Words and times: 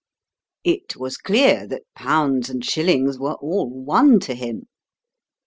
It 0.63 0.95
was 0.97 1.15
clear 1.15 1.67
that 1.67 1.83
pounds 1.93 2.49
and 2.49 2.65
shillings 2.65 3.19
were 3.19 3.35
all 3.35 3.69
one 3.69 4.19
to 4.21 4.33
him. 4.33 4.65